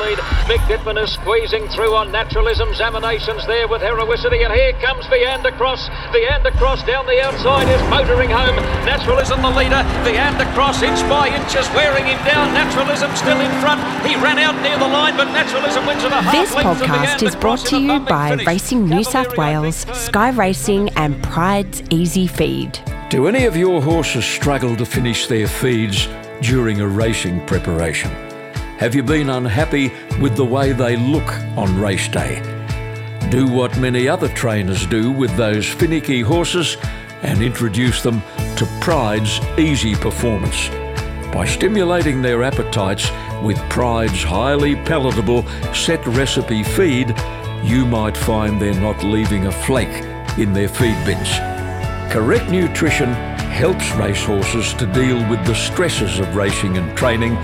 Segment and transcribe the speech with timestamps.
[0.00, 0.18] lead.
[0.48, 2.68] Mick Dittman is squeezing through on naturalism.
[2.70, 4.44] Examinations there with heroicity.
[4.44, 5.88] And here comes Veandercross.
[6.10, 8.56] Viander Cross down the outside is motoring home.
[8.84, 9.84] Naturalism the leader.
[10.02, 12.52] Veandercross inch by inches wearing him down.
[12.54, 13.80] Naturalism still in front.
[14.06, 17.22] He ran out near the line, but Naturalism wins at a half This podcast Viander
[17.22, 18.46] is brought to you by finish.
[18.46, 19.86] Racing New South Wales.
[19.92, 22.78] Sky Racing, and Pride's Easy Feed.
[23.10, 26.08] Do any of your horses struggle to finish their feeds
[26.40, 28.29] during a racing preparation?
[28.80, 32.40] Have you been unhappy with the way they look on race day?
[33.28, 36.78] Do what many other trainers do with those finicky horses
[37.20, 38.22] and introduce them
[38.56, 40.70] to Pride's easy performance.
[41.30, 43.10] By stimulating their appetites
[43.42, 47.14] with Pride's highly palatable set recipe feed,
[47.62, 50.04] you might find they're not leaving a flake
[50.38, 51.28] in their feed bins.
[52.10, 53.12] Correct nutrition
[53.52, 57.36] helps racehorses to deal with the stresses of racing and training.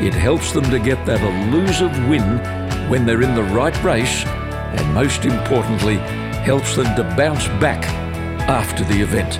[0.00, 2.38] It helps them to get that elusive win
[2.88, 5.96] when they're in the right race, and most importantly,
[6.44, 7.84] helps them to bounce back
[8.48, 9.38] after the event.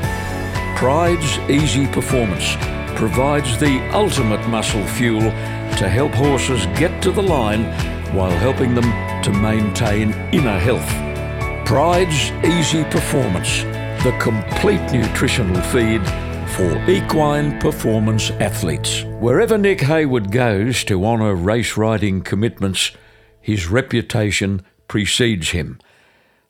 [0.76, 2.56] Pride's Easy Performance
[2.98, 5.30] provides the ultimate muscle fuel
[5.78, 7.64] to help horses get to the line
[8.12, 8.90] while helping them
[9.22, 10.88] to maintain inner health.
[11.66, 13.62] Pride's Easy Performance,
[14.02, 16.02] the complete nutritional feed
[16.56, 19.04] for equine performance athletes.
[19.20, 22.92] Wherever Nick Hayward goes to honour race riding commitments,
[23.40, 25.78] his reputation precedes him.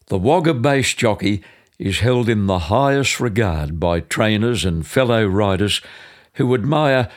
[0.07, 1.43] The Wagga based jockey
[1.79, 5.81] is held in the highest regard by trainers and fellow riders
[6.35, 7.09] who admire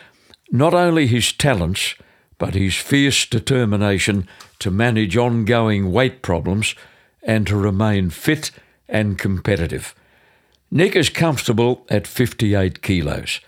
[0.51, 1.95] not only his talents,
[2.37, 4.27] but his fierce determination
[4.59, 6.75] to manage ongoing weight problems
[7.23, 8.51] and to remain fit
[8.89, 9.95] and competitive.
[10.73, 13.41] Nick is comfortable at 58 kilos.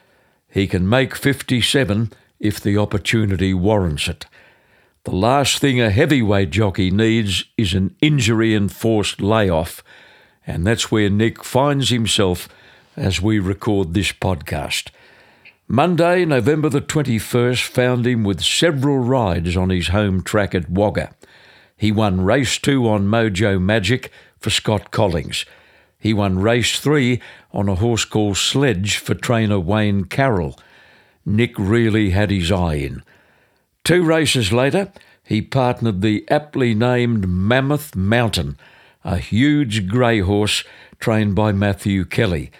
[0.49, 4.25] He can make 57 if the opportunity warrants it.
[5.05, 9.81] The last thing a heavyweight jockey needs is an injury enforced layoff,
[10.45, 12.49] and that's where Nick finds himself
[12.97, 14.89] as we record this podcast.
[15.65, 21.15] Monday, November the 21st, found him with several rides on his home track at Wagga.
[21.77, 25.45] He won race two on Mojo Magic for Scott Collings.
[26.03, 27.21] He won race three
[27.53, 30.59] on a horse called Sledge for trainer Wayne Carroll.
[31.25, 33.03] Nick really had his eye in.
[33.85, 34.91] Two races later,
[35.23, 38.57] he partnered the aptly named Mammoth Mountain,
[39.05, 40.65] a huge grey horse
[40.99, 42.51] trained by Matthew Kelly.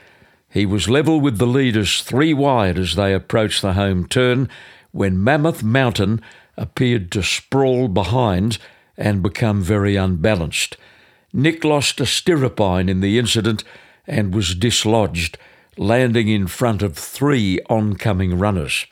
[0.49, 4.47] He was level with the leaders three wide as they approached the home turn
[4.91, 6.21] when Mammoth Mountain
[6.55, 8.57] appeared to sprawl behind
[8.95, 10.77] and become very unbalanced.
[11.33, 13.63] Nick lost a stirrup iron in the incident
[14.05, 15.37] and was dislodged,
[15.77, 18.85] landing in front of three oncoming runners.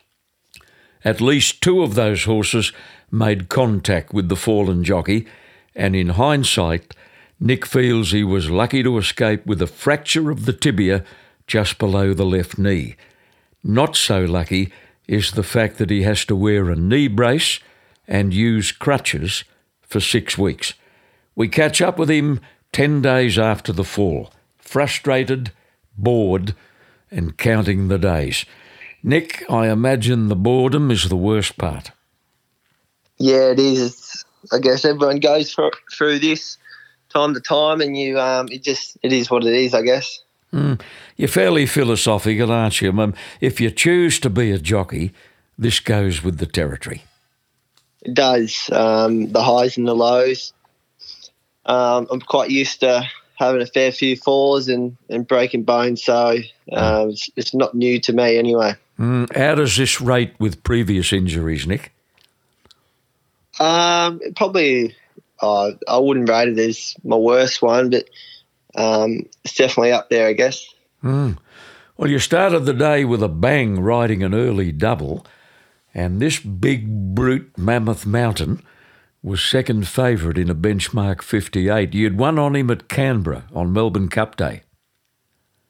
[1.04, 2.72] At least two of those horses
[3.10, 5.26] made contact with the fallen jockey,
[5.74, 6.94] and in hindsight,
[7.38, 11.04] Nick feels he was lucky to escape with a fracture of the tibia
[11.46, 12.96] just below the left knee.
[13.62, 14.72] Not so lucky
[15.06, 17.60] is the fact that he has to wear a knee brace
[18.08, 19.44] and use crutches
[19.82, 20.74] for six weeks.
[21.34, 22.40] We catch up with him
[22.72, 25.52] 10 days after the fall, frustrated,
[25.96, 26.54] bored,
[27.10, 28.44] and counting the days.
[29.02, 31.90] Nick, I imagine the boredom is the worst part.
[33.18, 34.24] Yeah, it is.
[34.52, 35.54] I guess everyone goes
[35.92, 36.56] through this
[37.08, 39.74] time to time, and you, um, it just, it is what it is.
[39.74, 40.20] I guess.
[41.16, 42.92] You're fairly philosophical, aren't you?
[43.00, 45.12] Um, if you choose to be a jockey,
[45.58, 47.04] this goes with the territory.
[48.02, 48.68] It does.
[48.70, 50.52] Um, the highs and the lows.
[51.66, 56.38] Um, I'm quite used to having a fair few falls and, and breaking bones, so
[56.72, 58.74] um, it's, it's not new to me anyway.
[58.98, 61.92] Mm, how does this rate with previous injuries, Nick?
[63.58, 64.94] Um, probably,
[65.40, 68.08] uh, I wouldn't rate it as my worst one, but
[68.74, 70.64] um, it's definitely up there, I guess.
[71.96, 75.26] Well, you started the day with a bang riding an early double,
[75.94, 78.62] and this big brute Mammoth Mountain
[79.22, 81.94] was second favourite in a benchmark 58.
[81.94, 84.62] You'd won on him at Canberra on Melbourne Cup Day.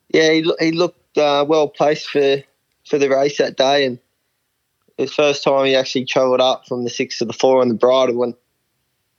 [0.09, 2.43] Yeah, he, he looked uh, well placed for,
[2.87, 3.99] for the race that day, and
[4.99, 7.75] the first time he actually travelled up from the six to the four on the
[7.75, 8.23] bridle.
[8.23, 8.35] And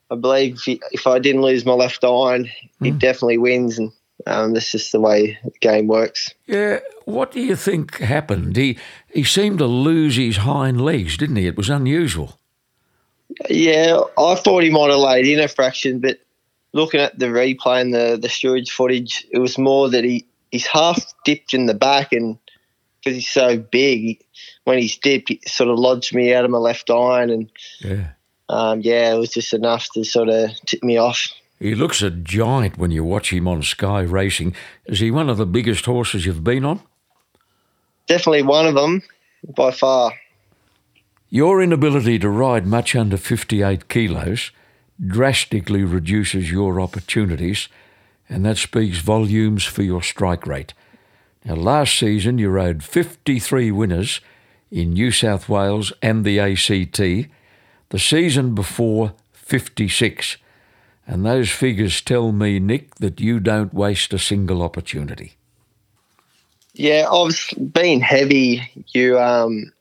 [0.10, 2.50] I believe if, he, if I didn't lose my left iron,
[2.82, 3.92] he definitely wins, and
[4.26, 6.34] um, that's just the way the game works.
[6.46, 8.56] Yeah, what do you think happened?
[8.56, 8.78] He
[9.12, 11.48] he seemed to lose his hind legs, didn't he?
[11.48, 12.40] It was unusual.
[13.50, 16.20] Yeah, I thought he might have laid in a fraction, but
[16.74, 20.68] looking at the replay and the the steerage footage, it was more that he he's
[20.68, 22.38] half dipped in the back, and
[23.00, 24.20] because he's so big, he,
[24.66, 27.50] when he's dipped, he sort of lodged me out of my left iron, and
[27.82, 28.10] Yeah.
[28.50, 31.28] um, yeah, it was just enough to sort of tip me off.
[31.60, 34.54] He looks a giant when you watch him on Sky Racing.
[34.86, 36.82] Is he one of the biggest horses you've been on?
[38.08, 39.02] Definitely one of them,
[39.56, 40.14] by far.
[41.34, 44.52] Your inability to ride much under 58 kilos
[45.04, 47.70] drastically reduces your opportunities,
[48.30, 50.76] and that speaks volumes for your strike rate.
[51.44, 54.22] Now, last season you rode 53 winners
[54.70, 56.98] in New South Wales and the ACT.
[56.98, 60.38] The season before, 56.
[61.08, 65.34] And those figures tell me, Nick, that you don't waste a single opportunity.
[66.76, 69.72] Yeah, obviously being heavy, you um,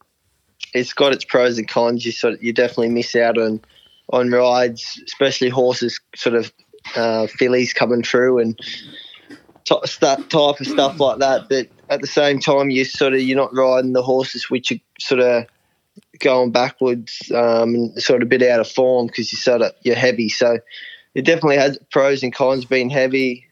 [0.73, 2.05] it's got its pros and cons.
[2.05, 3.61] You sort of, you definitely miss out on
[4.09, 6.51] on rides, especially horses, sort of
[6.95, 8.59] uh, fillies coming through and
[9.65, 11.49] t- that type of stuff like that.
[11.49, 14.79] But at the same time, you sort of you're not riding the horses which are
[14.99, 15.45] sort of
[16.19, 19.73] going backwards um, and sort of a bit out of form because you sort of
[19.81, 20.29] you're heavy.
[20.29, 20.59] So
[21.13, 23.47] it definitely has pros and cons being heavy.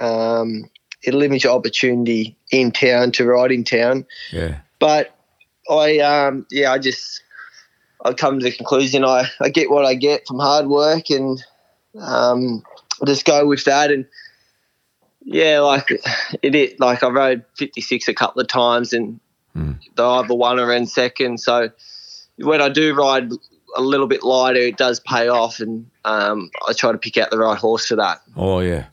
[0.00, 0.64] Um,
[1.02, 4.06] it limits your opportunity in town to ride in town.
[4.32, 4.60] Yeah.
[4.78, 5.15] But
[5.70, 7.22] I, um, yeah, I just,
[8.04, 11.42] I come to the conclusion I, I get what I get from hard work and
[12.00, 12.62] um,
[13.02, 13.90] I just go with that.
[13.90, 14.06] And
[15.24, 15.90] yeah, like
[16.42, 19.20] it, it like I rode 56 a couple of times and
[19.56, 19.78] Mm.
[19.98, 21.40] Either won or in second.
[21.40, 21.70] So
[22.36, 23.30] when I do ride
[23.76, 27.30] a little bit lighter, it does pay off, and um, I try to pick out
[27.30, 28.20] the right horse for that.
[28.36, 28.86] Oh, yeah.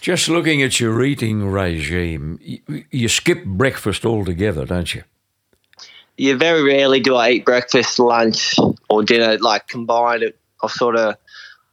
[0.00, 5.04] Just looking at your eating regime, you, you skip breakfast altogether, don't you?
[6.16, 8.56] Yeah, very rarely do I eat breakfast, lunch,
[8.88, 10.32] or dinner like combined.
[10.62, 11.16] I'll sort of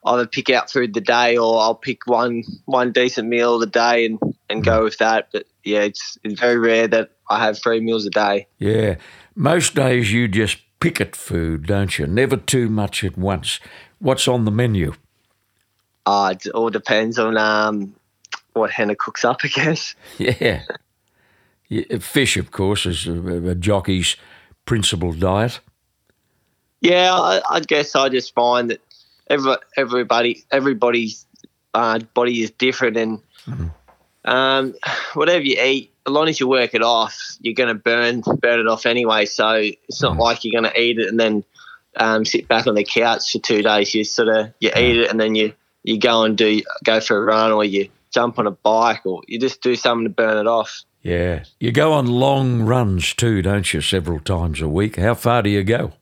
[0.05, 4.05] either pick out food the day, or I'll pick one one decent meal the day
[4.05, 4.19] and,
[4.49, 5.29] and go with that.
[5.31, 8.47] But yeah, it's, it's very rare that I have three meals a day.
[8.57, 8.95] Yeah.
[9.35, 12.07] Most days you just pick at food, don't you?
[12.07, 13.59] Never too much at once.
[13.99, 14.93] What's on the menu?
[16.05, 17.93] Uh, it all depends on um,
[18.53, 19.95] what Hannah cooks up, I guess.
[20.17, 20.63] Yeah.
[21.99, 24.15] Fish, of course, is a, a jockey's
[24.65, 25.59] principal diet.
[26.81, 28.81] Yeah, I, I guess I just find that
[29.29, 31.25] every, everybody everybody's
[31.73, 33.21] uh, body is different, and
[34.25, 34.75] um,
[35.13, 38.59] whatever you eat, as long as you work it off, you're going to burn burn
[38.59, 39.25] it off anyway.
[39.25, 41.43] So it's not like you're going to eat it and then
[41.95, 43.93] um, sit back on the couch for two days.
[43.93, 47.17] You sort of you eat it and then you you go and do go for
[47.17, 50.37] a run or you jump on a bike or you just do something to burn
[50.37, 50.83] it off.
[51.01, 51.43] Yeah.
[51.59, 54.97] You go on long runs too, don't you, several times a week?
[54.97, 55.93] How far do you go?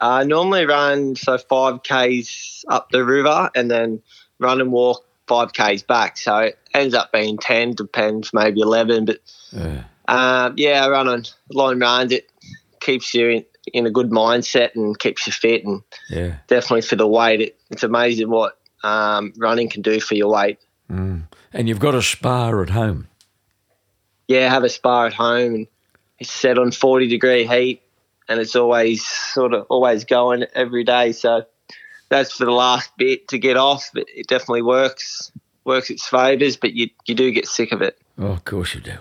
[0.00, 4.00] I normally run so five k's up the river and then
[4.38, 6.16] run and walk five k's back.
[6.16, 9.04] So it ends up being ten, depends maybe eleven.
[9.04, 9.18] But
[9.52, 9.84] Yeah.
[10.08, 12.12] um, yeah, I run on long runs.
[12.12, 12.30] It
[12.80, 15.64] keeps you in, in a good mindset and keeps you fit.
[15.64, 16.36] And Yeah.
[16.46, 20.58] definitely for the weight, it, it's amazing what um, running can do for your weight.
[20.90, 21.24] Mm.
[21.52, 23.08] And you've got a spa at home.
[24.28, 25.66] Yeah, have a spa at home and
[26.18, 27.82] it's set on forty degree heat,
[28.28, 31.12] and it's always sort of always going every day.
[31.12, 31.44] So
[32.08, 33.90] that's for the last bit to get off.
[33.92, 35.32] But it definitely works
[35.64, 37.98] works its favours, but you you do get sick of it.
[38.18, 38.98] Oh, of course you do.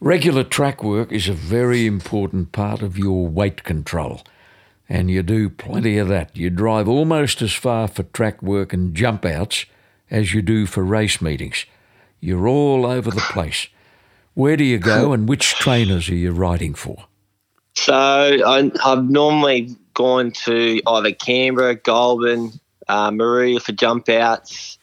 [0.00, 4.22] Regular track work is a very important part of your weight control,
[4.88, 6.36] and you do plenty of that.
[6.36, 9.64] You drive almost as far for track work and jump outs
[10.10, 11.64] as you do for race meetings.
[12.20, 13.68] You're all over the place.
[14.34, 17.04] Where do you go, and which trainers are you riding for?
[17.74, 22.52] So I, I've normally gone to either Canberra, Goulburn,
[22.88, 24.78] uh, Maria for jump outs.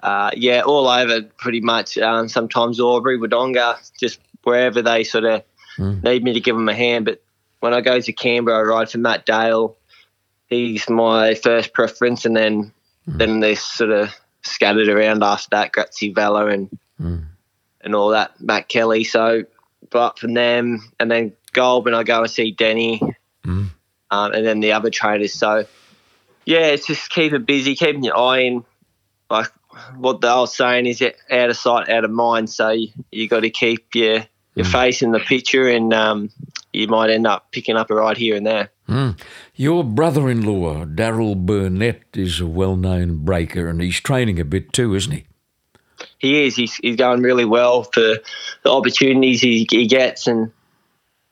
[0.00, 1.98] Uh, yeah, all over pretty much.
[1.98, 5.42] Um, sometimes Albury, Wodonga, just wherever they sort of
[5.78, 7.04] need me to give them a hand.
[7.04, 7.22] But
[7.60, 9.76] when I go to Canberra, I ride for Matt Dale.
[10.48, 12.72] He's my first preference, and then
[13.06, 15.72] then they're sort of scattered around after that.
[15.72, 16.78] Grazie Vella and
[17.86, 18.38] and all that.
[18.40, 19.04] Matt Kelly.
[19.04, 19.44] So,
[19.88, 23.00] but from them, and then Goulburn, I go and see Denny,
[24.10, 25.32] um, and then the other trainers.
[25.32, 25.64] So,
[26.44, 28.64] yeah, it's just keep it busy, keeping your eye in.
[29.30, 29.50] Like
[29.96, 32.50] what they were saying is out of sight, out of mind.
[32.50, 36.30] So you, you got to keep your your face in the picture, and um,
[36.72, 38.70] you might end up picking up a ride here and there.
[38.88, 39.18] Mm.
[39.54, 44.44] Your brother in law, Daryl Burnett, is a well known breaker and he's training a
[44.44, 45.25] bit too, isn't he?
[46.18, 46.56] He is.
[46.56, 48.16] He's, he's going really well for
[48.62, 50.52] the opportunities he, he gets, and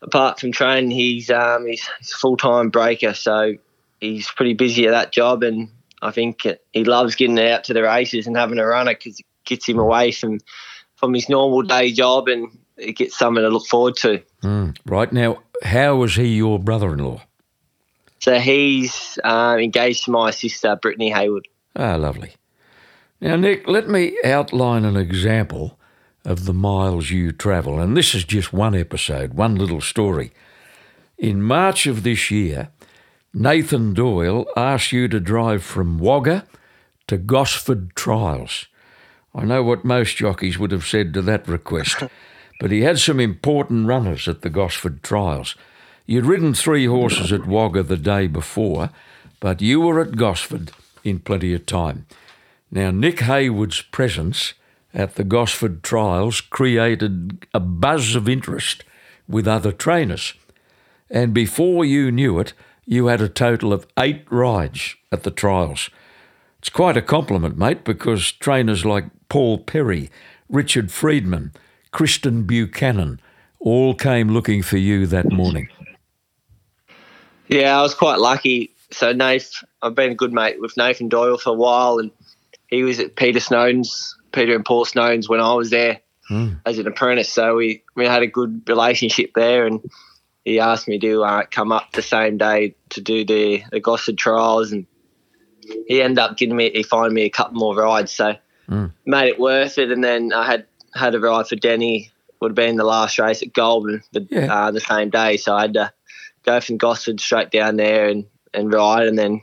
[0.03, 3.55] apart from training, he's um he's, he's a full time breaker, so
[4.00, 5.71] he's pretty busy at that job, and
[6.03, 9.26] I think he loves getting out to the races and having a runner because it
[9.45, 10.41] gets him away from
[10.97, 14.23] from his normal day job, and it gets something to look forward to.
[14.43, 14.76] Mm.
[14.87, 17.23] Right now, how was he your brother in law?
[18.21, 21.47] So he's uh, engaged to my sister, Brittany Haywood.
[21.76, 22.33] Ah, lovely.
[23.25, 25.78] Now, Nick, let me outline an example
[26.26, 27.81] of the miles you travel.
[27.81, 30.31] And this is just one episode, one little story.
[31.16, 32.69] In March of this year,
[33.33, 36.47] Nathan Doyle asked you to drive from Wagga
[37.07, 38.66] to Gosford Trials.
[39.35, 42.02] I know what most jockeys would have said to that request,
[42.61, 45.57] but he had some important runners at the Gosford Trials.
[46.04, 48.90] You'd ridden three horses at Wagga the day before,
[49.40, 50.73] but you were at Gosford
[51.04, 52.04] in plenty of time.
[52.75, 54.54] Now, Nick Haywood's presence
[54.93, 58.83] at the Gosford trials created a buzz of interest
[59.28, 60.35] with other trainers.
[61.09, 62.52] And before you knew it,
[62.85, 65.88] you had a total of eight rides at the trials.
[66.59, 70.11] It's quite a compliment, mate, because trainers like Paul Perry,
[70.49, 71.52] Richard Freedman,
[71.93, 73.21] Kristen Buchanan
[73.61, 75.69] all came looking for you that morning.
[77.47, 78.73] Yeah, I was quite lucky.
[78.90, 82.11] So, Nath, I've been a good mate with Nathan Doyle for a while, and
[82.75, 86.00] he was at Peter Snowden's, Peter and Paul Snowden's when I was there
[86.31, 86.61] mm.
[86.66, 87.33] as an apprentice.
[87.33, 89.81] So we, we had a good relationship there, and
[90.45, 94.19] he asked me to uh, come up the same day to do the the Gosford
[94.19, 94.87] trials, and
[95.87, 98.35] he ended up giving me, he found me a couple more rides, so
[98.69, 98.93] mm.
[99.07, 99.90] made it worth it.
[99.90, 103.43] And then I had had a ride for Denny, would have been the last race
[103.43, 104.52] at Goulburn the, yeah.
[104.52, 105.93] uh, the same day, so I had to
[106.45, 109.40] go from Gosford straight down there and, and ride, and then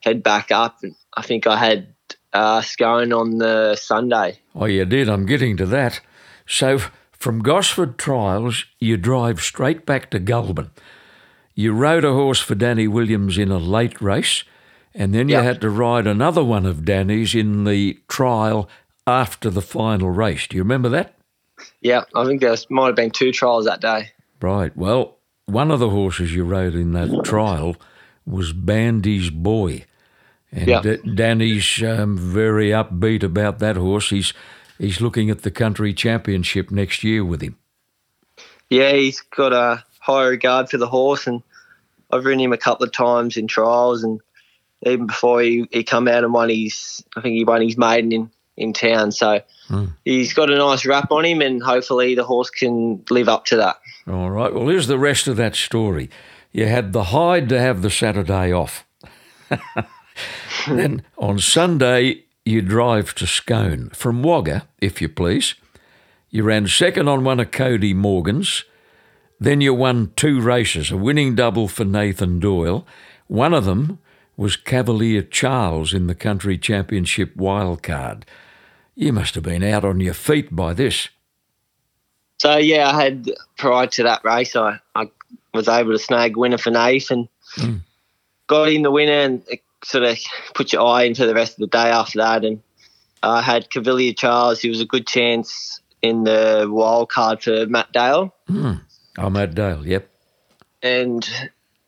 [0.00, 0.78] head back up.
[0.82, 1.94] And I think I had
[2.32, 4.38] uh, Scone on the Sunday.
[4.54, 5.08] Oh, you did.
[5.08, 6.00] I'm getting to that.
[6.46, 6.80] So
[7.12, 10.70] from Gosford Trials, you drive straight back to Goulburn.
[11.54, 14.44] You rode a horse for Danny Williams in a late race,
[14.94, 15.44] and then you yep.
[15.44, 18.68] had to ride another one of Danny's in the trial
[19.06, 20.46] after the final race.
[20.46, 21.16] Do you remember that?
[21.82, 24.10] Yeah, I think there might have been two trials that day.
[24.40, 24.74] Right.
[24.76, 27.76] Well, one of the horses you rode in that trial
[28.24, 29.84] was Bandy's Boy.
[30.52, 30.82] And yep.
[30.82, 34.10] D- Danny's um, very upbeat about that horse.
[34.10, 34.32] He's
[34.78, 37.56] he's looking at the country championship next year with him.
[38.68, 41.42] Yeah, he's got a high regard for the horse, and
[42.10, 44.20] I've ridden him a couple of times in trials, and
[44.82, 48.12] even before he, he come out and won his, I think he won his maiden
[48.12, 49.12] in, in town.
[49.12, 49.92] So mm.
[50.04, 53.56] he's got a nice wrap on him, and hopefully the horse can live up to
[53.56, 53.76] that.
[54.08, 54.52] All right.
[54.52, 56.10] Well, here's the rest of that story.
[56.52, 58.84] You had the hide to have the Saturday off.
[60.68, 65.54] then on Sunday, you drive to Scone from Wagga, if you please.
[66.30, 68.64] You ran second on one of Cody Morgan's.
[69.38, 72.86] Then you won two races, a winning double for Nathan Doyle.
[73.26, 73.98] One of them
[74.36, 78.22] was Cavalier Charles in the Country Championship wildcard.
[78.94, 81.08] You must have been out on your feet by this.
[82.38, 85.10] So, yeah, I had, prior to that race, I, I
[85.52, 87.28] was able to snag winner for Nathan.
[87.56, 87.80] Mm.
[88.46, 89.42] Got in the winner and
[89.84, 90.18] sort of
[90.54, 92.44] put your eye into the rest of the day after that.
[92.44, 92.62] And
[93.22, 94.60] I had Cavalier Charles.
[94.60, 98.34] He was a good chance in the wild card for Matt Dale.
[98.48, 98.80] Mm.
[99.18, 100.08] Oh, Matt Dale, yep.
[100.82, 101.28] And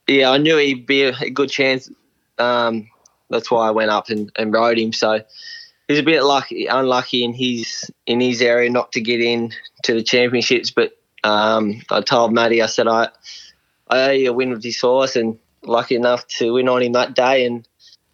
[0.06, 1.90] yeah, I knew he'd be a, good chance.
[2.38, 2.88] Um,
[3.30, 4.92] that's why I went up and, and rode him.
[4.92, 5.20] So
[5.88, 9.52] he's a bit lucky, unlucky in his in his area not to get in
[9.84, 10.70] to the championships.
[10.70, 10.92] But
[11.24, 13.08] um, I told Matty, I said I
[13.88, 16.92] I owe you a win with this horse, and lucky enough to win on him
[16.92, 17.46] that day.
[17.46, 17.66] And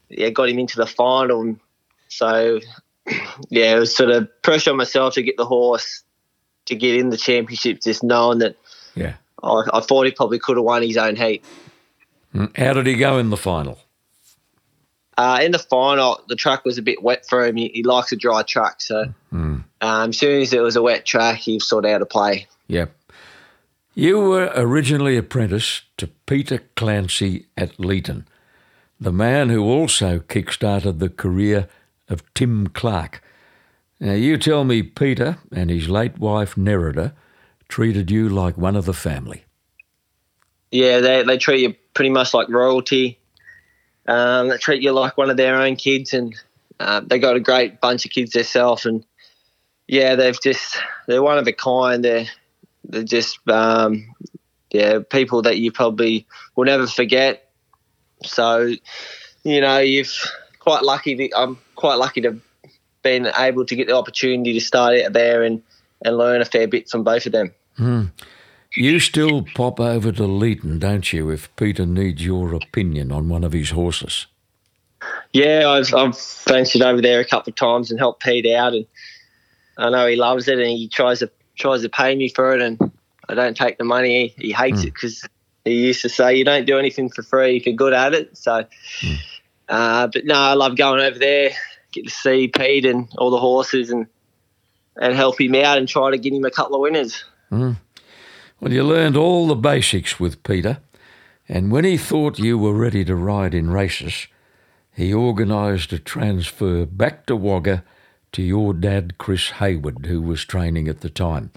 [0.08, 1.56] yeah, got him into the final.
[2.08, 2.60] So
[3.48, 6.02] yeah, it was sort of pressure on myself to get the horse
[6.66, 8.56] to get in the championship, just knowing that.
[8.94, 9.14] Yeah.
[9.42, 11.44] I, I thought he probably could have won his own heat.
[12.34, 13.78] Mm, how did he go in the final?
[15.16, 17.56] Uh, in the final, the track was a bit wet for him.
[17.56, 19.64] He, he likes a dry track, so mm.
[19.80, 22.10] um, as soon as it was a wet track, he was sort of out of
[22.10, 22.46] play.
[22.68, 22.86] Yeah.
[23.94, 28.26] You were originally apprenticed to Peter Clancy at Leeton
[29.00, 31.68] the man who also kick-started the career
[32.08, 33.22] of Tim Clark.
[34.00, 37.12] Now, you tell me Peter and his late wife Nerida
[37.68, 39.44] treated you like one of the family.
[40.70, 43.18] Yeah, they, they treat you pretty much like royalty.
[44.06, 46.34] Um, they treat you like one of their own kids, and
[46.80, 48.86] uh, they got a great bunch of kids themselves.
[48.86, 49.04] And
[49.86, 52.04] yeah, they've just they're one of a kind.
[52.04, 52.26] They're
[52.84, 54.14] they're just um,
[54.70, 56.26] yeah people that you probably
[56.56, 57.47] will never forget
[58.25, 58.72] so,
[59.44, 60.12] you know, you've
[60.58, 61.16] quite lucky.
[61.16, 62.40] To, I'm quite lucky to
[63.02, 65.62] been able to get the opportunity to start out there and,
[66.04, 67.52] and learn a fair bit from both of them.
[67.78, 68.10] Mm.
[68.75, 73.44] You still pop over to Leeton, don't you, if Peter needs your opinion on one
[73.44, 74.26] of his horses?
[75.32, 78.84] Yeah, I've, I've fancied over there a couple of times and helped Pete out, and
[79.78, 82.60] I know he loves it, and he tries to tries to pay me for it,
[82.60, 82.92] and
[83.28, 84.28] I don't take the money.
[84.37, 84.88] He, he hates mm.
[84.88, 85.26] it because
[85.64, 88.36] he used to say, "You don't do anything for free if you're good at it."
[88.36, 88.64] So,
[89.00, 89.16] mm.
[89.68, 91.50] uh, but no, I love going over there,
[91.92, 94.06] get to see Pete and all the horses, and
[94.96, 97.24] and help him out and try to get him a couple of winners.
[97.50, 97.76] Mm.
[98.60, 100.78] Well, you learned all the basics with Peter,
[101.48, 104.26] and when he thought you were ready to ride in races,
[104.92, 107.84] he organised a transfer back to Wagga
[108.32, 111.52] to your dad, Chris Hayward, who was training at the time.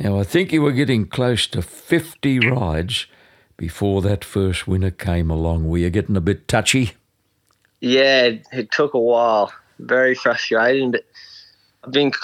[0.00, 3.06] Now, I think you were getting close to 50 rides
[3.58, 5.68] before that first winner came along.
[5.68, 6.92] Were you getting a bit touchy?
[7.80, 9.52] Yeah, it took a while.
[9.78, 11.04] Very frustrating, but
[11.84, 12.16] I think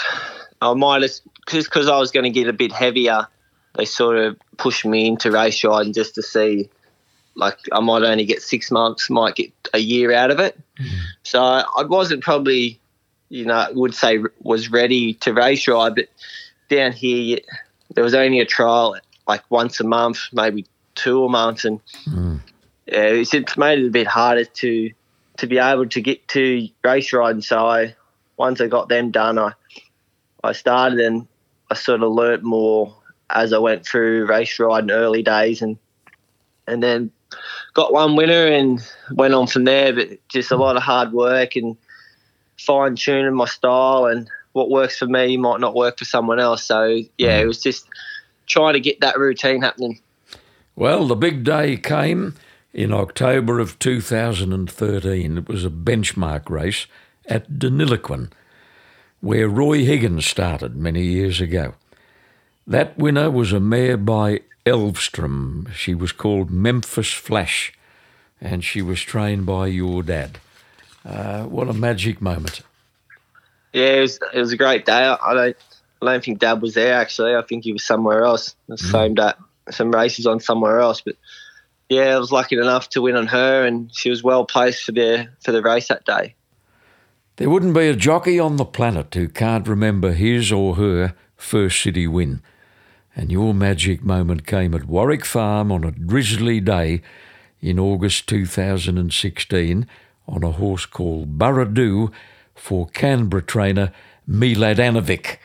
[0.62, 1.11] I might have,
[1.49, 3.26] just because I was going to get a bit heavier,
[3.75, 6.71] they sort of pushed me into race riding just to see,
[7.35, 10.59] like, I might only get six months, might get a year out of it.
[10.80, 11.00] Mm.
[11.25, 12.80] So I wasn't probably
[13.28, 15.95] you know, would say was ready to race ride.
[15.95, 16.09] But
[16.68, 17.38] down here,
[17.94, 22.40] there was only a trial like once a month, maybe two a month, and mm.
[22.86, 24.90] yeah, it's made it a bit harder to
[25.38, 27.42] to be able to get to race riding.
[27.42, 27.94] So I,
[28.36, 29.52] once I got them done, I
[30.42, 31.26] I started and
[31.70, 32.94] I sort of learnt more
[33.30, 35.78] as I went through race riding early days, and
[36.66, 37.10] and then
[37.74, 38.80] got one winner and
[39.12, 39.92] went on from there.
[39.92, 41.76] But just a lot of hard work and
[42.58, 46.64] fine tuning my style and what works for me might not work for someone else.
[46.64, 47.86] So yeah, it was just
[48.46, 50.00] trying to get that routine happening.
[50.75, 52.34] Well, the big day came
[52.72, 55.38] in October of 2013.
[55.38, 56.86] It was a benchmark race
[57.26, 58.30] at Deniliquin,
[59.20, 61.75] where Roy Higgins started many years ago.
[62.66, 65.70] That winner was a mare by Elvstrom.
[65.72, 67.75] She was called Memphis Flash,
[68.40, 70.38] and she was trained by your dad.
[71.04, 72.62] Uh, what a magic moment.
[73.73, 74.92] Yeah, it was, it was a great day.
[74.92, 75.56] I, I don't
[76.02, 77.35] I don't think Dad was there actually.
[77.35, 78.54] I think he was somewhere else.
[78.68, 78.90] The mm.
[78.90, 79.32] same day,
[79.70, 81.00] some races on somewhere else.
[81.00, 81.16] But
[81.88, 84.92] yeah, I was lucky enough to win on her, and she was well placed for
[84.92, 86.34] the for the race that day.
[87.36, 91.82] There wouldn't be a jockey on the planet who can't remember his or her first
[91.82, 92.43] city win.
[93.14, 97.02] And your magic moment came at Warwick Farm on a drizzly day
[97.60, 99.86] in August 2016
[100.28, 102.10] on a horse called Burradoo
[102.56, 103.92] for Canberra trainer
[104.28, 105.36] Milad Anovic.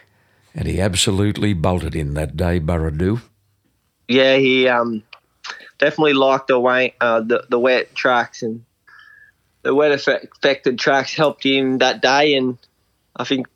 [0.56, 3.22] And he absolutely bolted in that day, Burradoo.
[4.08, 5.04] Yeah, he um,
[5.78, 8.66] definitely liked the, way, uh, the, the wet tracks and
[9.62, 12.34] the wet affected tracks helped him that day.
[12.34, 12.58] And
[13.16, 13.48] I think,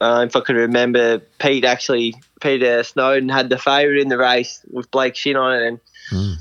[0.00, 4.60] uh, if I could remember, Pete actually, Peter Snowden had the favourite in the race
[4.70, 5.66] with Blake Shinn on it.
[5.66, 5.80] And
[6.12, 6.34] mm.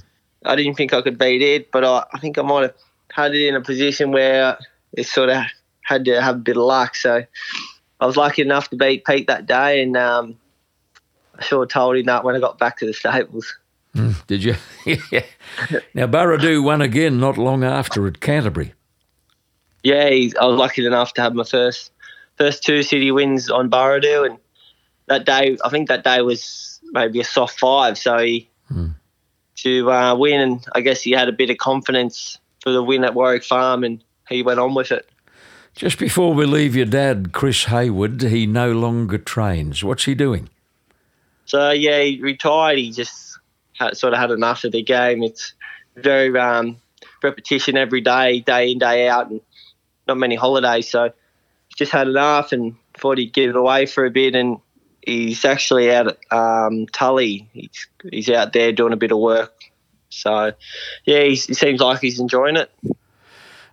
[0.46, 2.76] I didn't think I could beat it, but I, I think I might have
[3.12, 4.60] had it in a position where
[4.93, 5.43] it sort of
[5.88, 6.95] had to have a bit of luck.
[6.95, 7.23] So
[8.00, 10.38] I was lucky enough to beat Pete that day, and um,
[11.38, 13.56] I sure told him that when I got back to the stables.
[13.95, 14.56] Mm, did you?
[15.12, 15.23] yeah.
[15.93, 18.73] Now Burradoo won again not long after at Canterbury.
[19.82, 21.91] Yeah, I was lucky enough to have my first
[22.36, 24.38] first two city wins on Burradoo, and
[25.06, 27.97] that day I think that day was maybe a soft five.
[27.97, 28.93] So he, mm.
[29.58, 33.06] to uh, win, and I guess he had a bit of confidence for the win
[33.06, 35.10] at Warwick Farm, and he went on with it.
[35.78, 39.84] Just before we leave your dad, Chris Hayward, he no longer trains.
[39.84, 40.50] What's he doing?
[41.46, 42.80] So yeah, he retired.
[42.80, 43.38] He just
[43.74, 45.22] had, sort of had enough of the game.
[45.22, 45.54] It's
[45.96, 46.78] very um,
[47.22, 49.40] repetition every day, day in day out, and
[50.08, 50.90] not many holidays.
[50.90, 51.12] So
[51.68, 54.34] he just had enough and thought he'd give it away for a bit.
[54.34, 54.58] And
[55.06, 57.48] he's actually out at um, Tully.
[57.54, 59.54] He's, he's out there doing a bit of work
[60.10, 60.54] so,
[61.06, 62.72] yeah, he, he seems like he's enjoying it.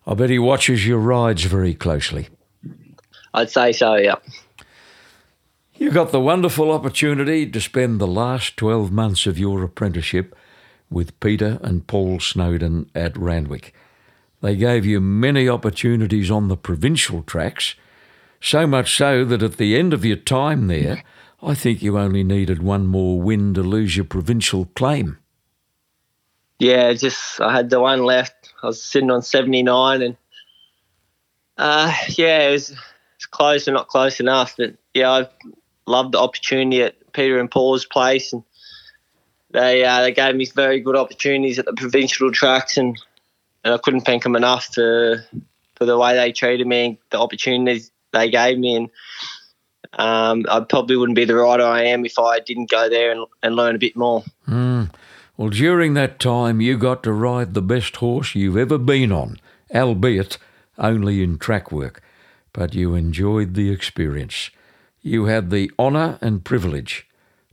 [0.07, 2.29] I bet he watches your rides very closely.
[3.33, 4.17] I'd say so, yeah.
[5.75, 10.37] You got the wonderful opportunity to spend the last 12 months of your apprenticeship
[10.91, 13.75] with Peter and Paul Snowden at Randwick.
[14.41, 17.75] They gave you many opportunities on the provincial tracks,
[18.41, 21.03] so much so that at the end of your time there,
[21.43, 25.19] I think you only needed one more win to lose your provincial claim
[26.59, 28.44] yeah, just I had the one left.
[28.65, 30.17] I was sitting on 79, and
[31.59, 32.77] uh, yeah, it was, it
[33.19, 34.55] was close and not close enough.
[34.57, 35.29] But yeah, I
[35.87, 38.43] loved the opportunity at Peter and Paul's place, and
[39.51, 42.99] they uh, they gave me very good opportunities at the provincial tracks, and,
[43.65, 45.23] and I couldn't thank them enough for
[45.75, 48.91] for the way they treated me, and the opportunities they gave me, and
[49.93, 53.27] um, I probably wouldn't be the rider I am if I didn't go there and,
[53.43, 54.25] and learn a bit more.
[54.49, 54.91] Mm.
[55.37, 59.39] Well, during that time, you got to ride the best horse you've ever been on,
[59.75, 60.39] albeit
[60.79, 62.03] only in track work,
[62.53, 64.51] but you enjoyed the experience.
[65.03, 67.09] You had the honour and privilege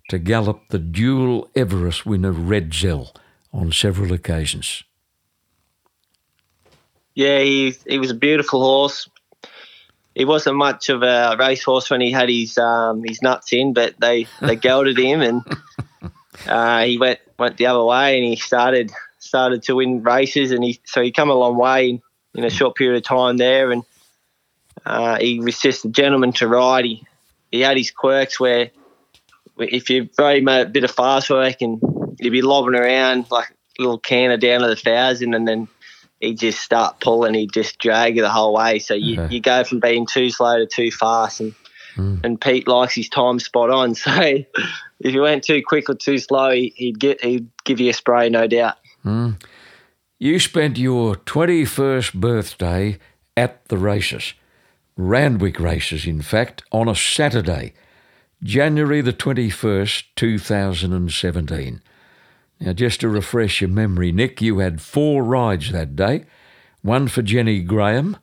[0.09, 3.15] to gallop the dual Everest winner Redzel
[3.51, 4.83] on several occasions.
[7.15, 9.09] Yeah, he he was a beautiful horse.
[10.13, 13.95] He wasn't much of a racehorse when he had his um, his nuts in, but
[13.99, 15.41] they they gelded him, and
[16.47, 20.63] uh, he went went the other way, and he started started to win races, and
[20.63, 22.01] he so he come a long way in,
[22.35, 23.83] in a short period of time there, and
[24.85, 26.85] uh, he was just a gentleman to ride.
[26.85, 27.03] He
[27.51, 28.71] he had his quirks where
[29.57, 31.81] if you very a bit of fast work and
[32.19, 35.67] you'd be lobbing around like a little canner down to the thousand, and then
[36.19, 37.33] he'd just start pulling.
[37.33, 38.79] He'd just drag you the whole way.
[38.79, 39.33] So you, okay.
[39.33, 41.53] you go from being too slow to too fast, and
[42.01, 42.25] mm.
[42.25, 43.95] and Pete likes his time spot on.
[45.01, 47.89] So if you went too quick or too slow, he, would get he'd give you
[47.89, 48.77] a spray, no doubt.
[49.03, 49.41] Mm.
[50.19, 52.99] You spent your twenty first birthday
[53.35, 54.33] at the races,
[54.95, 57.73] Randwick races, in fact, on a Saturday.
[58.43, 61.81] January the 21st, 2017.
[62.59, 66.25] Now, just to refresh your memory, Nick, you had four rides that day
[66.81, 68.17] one for Jenny Graham,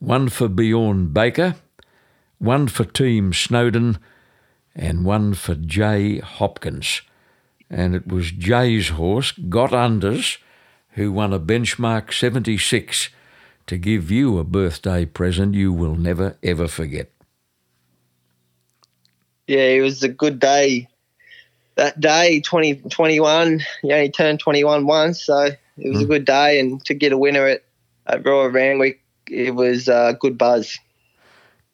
[0.00, 1.54] one for Bjorn Baker,
[2.40, 3.98] one for Team Snowden,
[4.74, 7.02] and one for Jay Hopkins.
[7.70, 10.38] And it was Jay's horse, Got Unders,
[10.94, 13.10] who won a benchmark 76
[13.68, 17.12] to give you a birthday present you will never ever forget
[19.50, 20.86] yeah, it was a good day.
[21.74, 25.38] That day, 20, 21, you only turned 21 once, so
[25.76, 26.04] it was mm.
[26.04, 26.60] a good day.
[26.60, 27.64] And to get a winner at,
[28.06, 30.78] at Royal Randwick, it was a good buzz.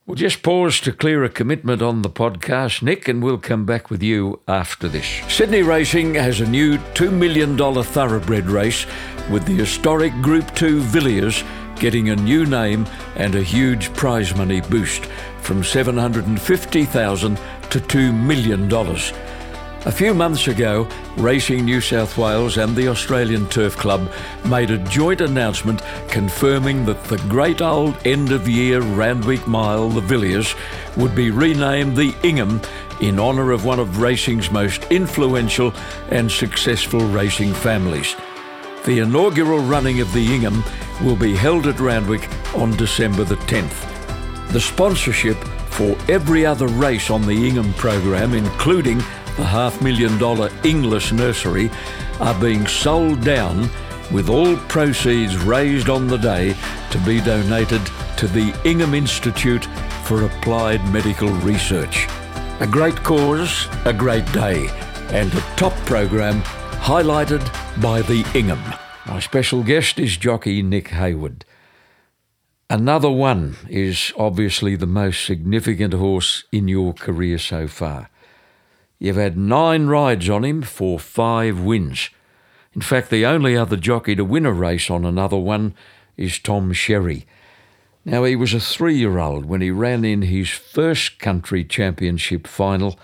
[0.06, 3.90] We'll just pause to clear a commitment on the podcast, Nick, and we'll come back
[3.90, 5.04] with you after this.
[5.26, 8.86] Sydney Racing has a new $2 million thoroughbred race
[9.28, 11.42] with the historic Group 2 Villiers
[11.80, 15.06] getting a new name and a huge prize money boost
[15.42, 18.68] from 750,000 to $2 million.
[19.86, 24.10] A few months ago, Racing New South Wales and the Australian Turf Club
[24.44, 30.00] made a joint announcement confirming that the great old end of year Randwick Mile, the
[30.00, 30.56] Villiers,
[30.96, 32.60] would be renamed the Ingham
[33.00, 35.72] in honour of one of racing's most influential
[36.08, 38.16] and successful racing families.
[38.86, 40.64] The inaugural running of the Ingham
[41.00, 44.50] will be held at Randwick on December the 10th.
[44.50, 45.36] The sponsorship
[45.70, 49.00] for every other race on the Ingham program, including
[49.36, 51.70] the half million dollar Inglis nursery,
[52.20, 53.68] are being sold down
[54.12, 56.54] with all proceeds raised on the day
[56.90, 57.80] to be donated
[58.16, 59.64] to the Ingham Institute
[60.04, 62.06] for Applied Medical Research.
[62.60, 64.68] A great cause, a great day,
[65.10, 66.40] and a top program
[66.80, 67.42] highlighted
[67.82, 68.62] by the Ingham.
[69.06, 71.44] My special guest is jockey Nick Hayward.
[72.68, 78.10] Another one is obviously the most significant horse in your career so far.
[78.98, 82.10] You've had nine rides on him for five wins.
[82.74, 85.74] In fact, the only other jockey to win a race on another one
[86.16, 87.26] is Tom Sherry.
[88.04, 92.46] Now, he was a three year old when he ran in his first country championship
[92.46, 92.98] final,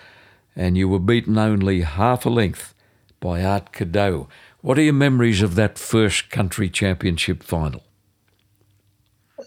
[0.55, 2.75] and you were beaten only half a length
[3.21, 4.29] by Art Cadeau.
[4.61, 7.83] What are your memories of that first country championship final?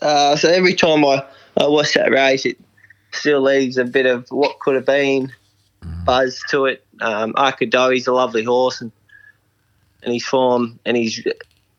[0.01, 1.23] Uh, so every time I,
[1.57, 2.59] I watch that race, it
[3.13, 5.31] still leaves a bit of what could have been
[6.05, 6.85] buzz to it.
[7.01, 8.91] Um, he's a lovely horse, and
[10.03, 11.23] and his form and his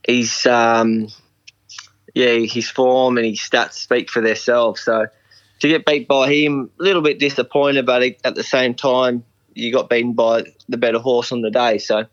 [0.07, 1.09] his um,
[2.15, 4.83] yeah his form and his stats speak for themselves.
[4.83, 5.07] So
[5.61, 9.73] to get beat by him, a little bit disappointed, but at the same time, you
[9.73, 11.79] got beaten by the better horse on the day.
[11.79, 12.07] So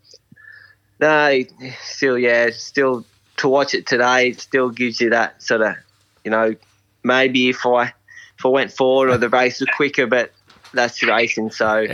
[1.00, 1.44] no,
[1.82, 3.06] still yeah, still
[3.38, 5.76] to watch it today, it still gives you that sort of
[6.24, 6.56] you know,
[7.04, 7.94] maybe if I
[8.38, 10.32] if I went forward or the race was quicker, but
[10.74, 11.52] that's racing.
[11.52, 11.88] So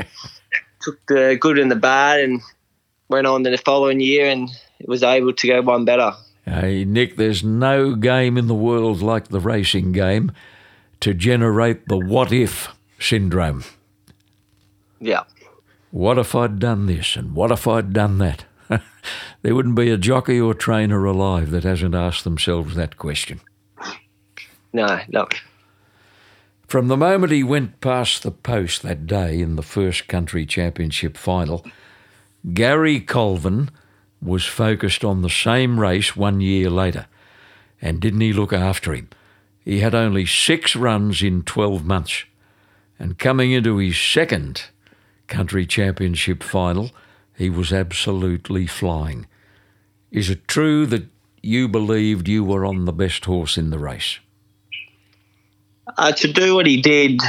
[0.81, 2.41] took the good and the bad and
[3.09, 4.49] went on to the following year and
[4.85, 6.13] was able to go one better.
[6.45, 10.31] Hey, Nick, there's no game in the world like the racing game
[10.99, 13.63] to generate the what if syndrome.
[14.99, 15.23] Yeah.
[15.91, 18.45] What if I'd done this and what if I'd done that?
[19.41, 23.41] there wouldn't be a jockey or trainer alive that hasn't asked themselves that question.
[24.71, 25.27] No, no.
[26.69, 31.17] From the moment he went past the post that day in the first country championship
[31.17, 31.65] final,
[32.53, 33.71] Gary Colvin
[34.21, 37.07] was focused on the same race one year later.
[37.81, 39.09] And didn't he look after him?
[39.65, 42.25] He had only six runs in 12 months.
[42.99, 44.65] And coming into his second
[45.25, 46.91] country championship final,
[47.35, 49.25] he was absolutely flying.
[50.11, 51.07] Is it true that
[51.41, 54.19] you believed you were on the best horse in the race?
[55.97, 57.21] Uh, to do what he did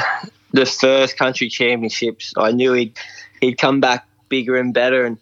[0.53, 2.99] the first country championships, I knew he'd
[3.41, 5.05] he'd come back bigger and better.
[5.05, 5.19] And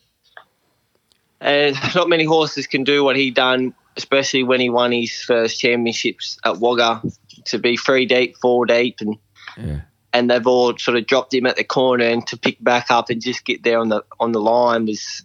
[1.40, 5.61] and not many horses can do what he done, especially when he won his first
[5.61, 7.03] championships at Wagga
[7.46, 9.16] to be three deep, four deep, and
[9.57, 9.81] Yeah.
[10.12, 13.11] and they've all sort of dropped him at the corner and to pick back up
[13.11, 15.22] and just get there on the on the line was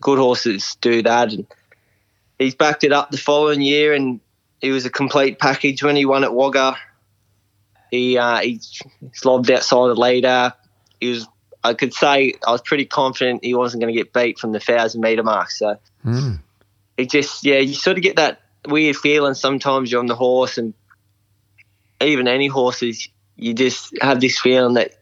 [0.00, 1.46] good horses do that and
[2.38, 4.20] he's backed it up the following year and
[4.60, 6.76] he was a complete package when he won at Wagga.
[7.90, 8.60] He uh, he
[9.12, 10.52] slobbed outside the leader.
[11.00, 11.26] He was
[11.64, 14.60] I could say I was pretty confident he wasn't going to get beat from the
[14.60, 15.50] thousand meter mark.
[15.50, 16.34] So Hmm.
[16.96, 20.58] it just yeah you sort of get that weird feeling sometimes you're on the horse
[20.58, 20.74] and
[22.00, 24.94] even any horses you just have this feeling that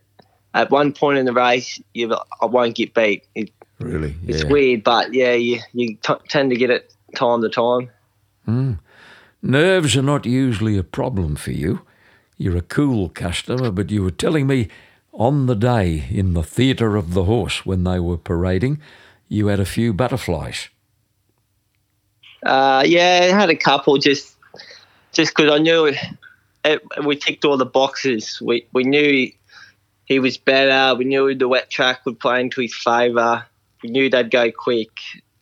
[0.54, 3.24] at one point in the race you I won't get beat.
[3.34, 4.14] It, Really?
[4.26, 4.48] it's yeah.
[4.48, 7.90] weird, but yeah, you you t- tend to get it time to time.
[8.46, 8.72] Hmm.
[9.42, 11.82] Nerves are not usually a problem for you.
[12.38, 14.68] You're a cool customer, but you were telling me
[15.12, 18.80] on the day in the theatre of the horse when they were parading,
[19.28, 20.68] you had a few butterflies.
[22.44, 24.34] Uh, yeah, I had a couple just
[25.12, 25.96] just because I knew it,
[26.64, 28.40] it, we ticked all the boxes.
[28.40, 29.36] We we knew he,
[30.04, 30.94] he was better.
[30.94, 33.46] We knew the wet track would play into his favour.
[33.82, 34.90] We knew they'd go quick,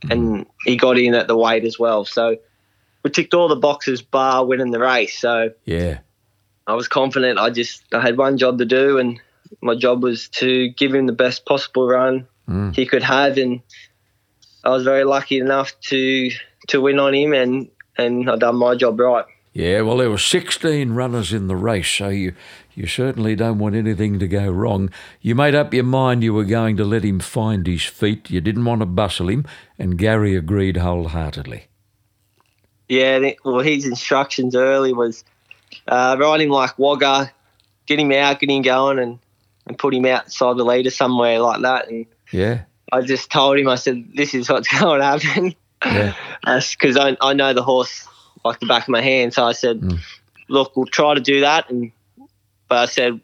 [0.09, 2.05] and he got in at the weight as well.
[2.05, 2.37] So
[3.03, 5.19] we ticked all the boxes, bar winning the race.
[5.19, 5.99] So Yeah.
[6.67, 7.39] I was confident.
[7.39, 9.21] I just I had one job to do, and
[9.61, 12.77] my job was to give him the best possible run Mm.
[12.77, 13.63] he could have, and
[14.65, 16.31] I was very lucky enough to
[16.69, 19.25] to win on him, and and I done my job right.
[19.55, 22.35] Yeah, well, there were 16 runners in the race, so you,
[22.75, 24.91] you certainly don't want anything to go wrong.
[25.21, 28.29] You made up your mind you were going to let him find his feet.
[28.31, 29.47] You didn't want to bustle him,
[29.79, 31.69] and Gary agreed wholeheartedly.
[32.89, 35.25] Yeah, well, his instructions early was
[35.89, 37.33] uh, ride him like Wagga,
[37.87, 39.19] get him out, get him going, and
[39.67, 41.89] and put him outside the leader somewhere like that.
[41.89, 45.55] And Yeah, I just told him, I said, this is what's going to happen.
[45.85, 46.13] yeah,
[46.73, 48.07] because I, I know the horse
[48.45, 49.33] like the back of my hand.
[49.33, 50.01] So I said, Mm.
[50.51, 51.71] look, we'll try to do that.
[51.71, 51.93] And
[52.69, 53.21] but I said,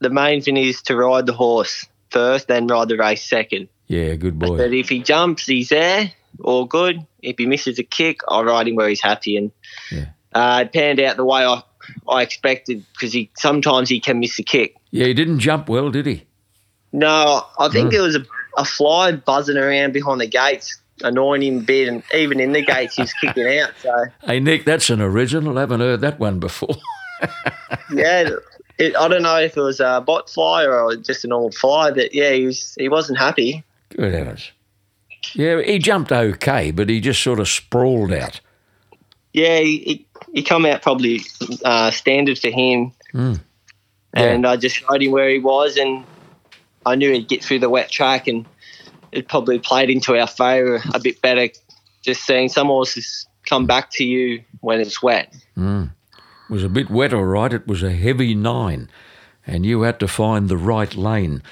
[0.00, 3.68] the main thing is to ride the horse first, then ride the race second.
[3.86, 4.56] yeah, good boy.
[4.58, 7.06] But if he jumps, he's there, all good.
[7.22, 9.36] If he misses a kick, I'll ride him where he's happy.
[9.38, 9.50] And
[9.90, 10.06] Yeah.
[10.34, 11.62] uh, it panned out the way I
[12.08, 14.74] I expected because he sometimes he can miss a kick.
[14.90, 16.24] Yeah, he didn't jump well, did he?
[16.92, 17.96] No, I think Mm.
[17.96, 18.24] it was a,
[18.56, 22.62] a fly buzzing around behind the gates, annoying him a bit, and even in the
[22.62, 23.70] gates, he's kicking out.
[23.82, 24.06] So.
[24.24, 25.56] Hey, Nick, that's an original.
[25.56, 26.74] I haven't heard that one before.
[27.94, 28.30] yeah,
[28.78, 31.90] it, I don't know if it was a bot fly or just an old fly,
[31.90, 33.62] but yeah, he was he wasn't happy.
[33.90, 34.50] Good heavens.
[35.34, 38.40] Yeah, he jumped okay, but he just sort of sprawled out.
[39.32, 41.20] Yeah, he he, he come out probably
[41.64, 43.40] uh, standard for him, Mm.
[44.14, 46.04] and I just showed him where he was, and
[46.86, 48.46] I knew he'd get through the wet track, and
[49.12, 51.48] it probably played into our favour a bit better.
[52.02, 55.34] Just seeing some horses come back to you when it's wet.
[55.56, 55.90] Mm.
[56.48, 57.52] It was a bit wet, all right.
[57.52, 58.88] It was a heavy nine,
[59.46, 61.42] and you had to find the right lane.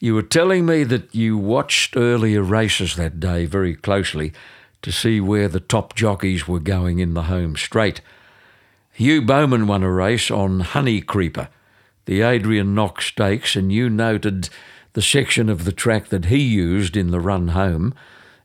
[0.00, 4.32] You were telling me that you watched earlier races that day very closely
[4.82, 8.00] to see where the top jockeys were going in the home straight.
[8.92, 11.48] Hugh Bowman won a race on Honey Creeper,
[12.04, 14.50] the Adrian Knox Stakes, and you noted
[14.92, 17.94] the section of the track that he used in the run home,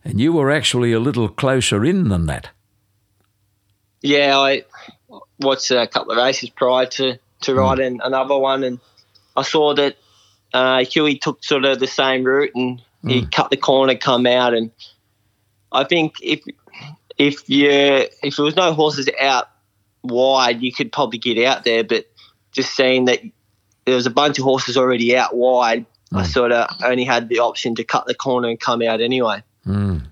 [0.05, 2.49] and you were actually a little closer in than that.
[4.01, 4.63] Yeah, I
[5.39, 8.79] watched a couple of races prior to to riding another one, and
[9.35, 9.97] I saw that
[10.53, 14.53] uh, Huey took sort of the same route, and he cut the corner, come out,
[14.53, 14.71] and
[15.71, 16.41] I think if
[17.17, 17.69] if you
[18.23, 19.49] if there was no horses out
[20.07, 22.05] wide, you could probably get out there, but
[22.51, 23.21] just seeing that
[23.85, 27.39] there was a bunch of horses already out wide, I sort of only had the
[27.39, 29.43] option to cut the corner and come out anyway.
[29.65, 30.03] Mm.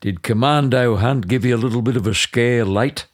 [0.00, 3.06] Did Commando Hunt give you a little bit of a scare late?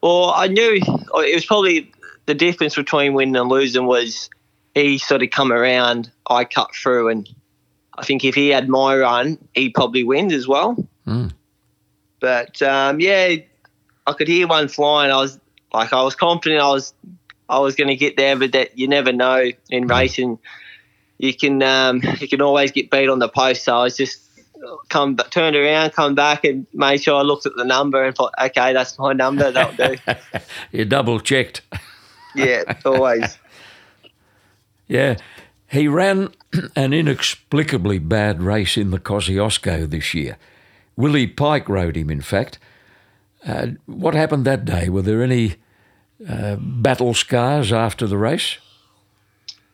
[0.00, 1.92] Well, I knew it was probably
[2.26, 4.30] the difference between winning and losing was
[4.74, 7.28] he sort of come around, I cut through, and
[7.96, 10.76] I think if he had my run, he probably wins as well.
[11.06, 11.32] Mm.
[12.18, 13.36] But um, yeah,
[14.06, 15.10] I could hear one flying.
[15.10, 15.38] I was
[15.72, 16.94] like, I was confident I was,
[17.48, 20.38] I was going to get there, but that you never know in racing.
[21.18, 23.64] You can, um, you can always get beat on the post.
[23.64, 24.22] So I was just
[24.88, 28.34] come turned around, come back, and made sure I looked at the number and thought,
[28.40, 29.50] okay, that's my number.
[29.50, 29.96] That'll do.
[30.72, 31.62] You double checked.
[32.34, 33.38] Yeah, always.
[34.88, 35.16] Yeah.
[35.70, 36.34] He ran
[36.76, 40.36] an inexplicably bad race in the Kosciuszko this year.
[40.96, 42.58] Willie Pike rode him, in fact.
[43.46, 44.88] Uh, what happened that day?
[44.88, 45.56] Were there any
[46.28, 48.58] uh, battle scars after the race?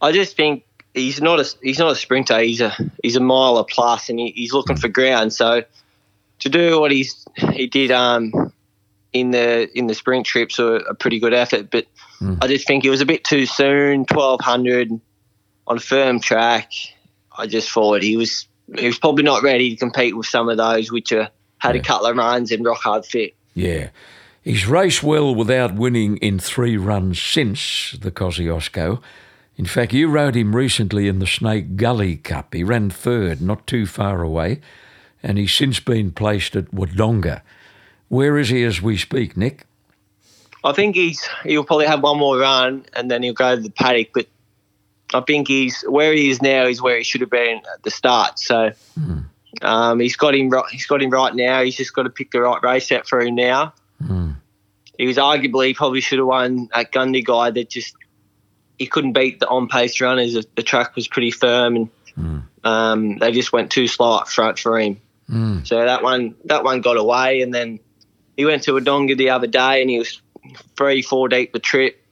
[0.01, 2.39] I just think he's not a he's not a sprinter.
[2.41, 5.33] He's a he's a miler plus, and he, he's looking for ground.
[5.33, 5.65] So
[6.41, 8.53] to do what he's he did um
[9.13, 11.71] in the in the sprint trips were a pretty good effort.
[11.71, 11.87] But
[12.21, 12.39] mm.
[12.43, 14.07] I just think it was a bit too soon.
[14.07, 14.99] Twelve hundred
[15.67, 16.73] on firm track.
[17.37, 20.57] I just thought he was he was probably not ready to compete with some of
[20.57, 21.81] those which are, had yeah.
[21.81, 23.35] a couple of runs and rock hard fit.
[23.59, 23.91] Yeah.
[24.43, 29.03] He's raced well without winning in three runs since the Kosciuszko.
[29.57, 32.55] In fact, you rode him recently in the Snake Gully Cup.
[32.55, 34.61] He ran third, not too far away,
[35.23, 37.43] and he's since been placed at Wodonga.
[38.09, 39.65] Where is he as we speak, Nick?
[40.65, 43.71] I think he's he'll probably have one more run and then he'll go to the
[43.71, 44.09] paddock.
[44.15, 44.27] But
[45.15, 47.91] I think he's where he is now is where he should have been at the
[47.91, 48.39] start.
[48.39, 49.25] So mm.
[49.63, 50.65] Um, he's got him right.
[50.71, 51.63] He's got him right now.
[51.63, 53.75] He's just got to pick the right race out for him now.
[54.03, 54.37] Mm.
[54.97, 57.55] He was arguably probably should have won at Gundagai.
[57.55, 57.95] That just
[58.79, 60.35] he couldn't beat the on pace runners.
[60.55, 62.43] The track was pretty firm and mm.
[62.65, 65.01] um, they just went too slow up front for him.
[65.29, 65.63] Hmm.
[65.65, 67.81] So that one that one got away and then
[68.37, 70.23] he went to Wodonga the other day and he was
[70.77, 72.03] three, four deep the trip,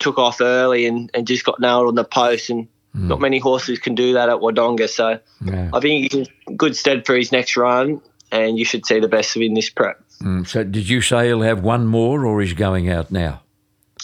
[0.00, 2.50] took off early and, and just got nailed on the post.
[2.50, 3.08] And mm.
[3.08, 4.88] not many horses can do that at Wodonga.
[4.88, 5.70] So yeah.
[5.72, 8.00] I think he's in good stead for his next run
[8.32, 10.02] and you should see the best of him this prep.
[10.20, 10.46] Mm.
[10.46, 13.42] So did you say he'll have one more or he's going out now?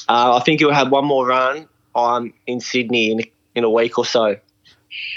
[0.09, 3.23] Uh, I think he'll have one more run um, in Sydney in,
[3.55, 4.37] in a week or so.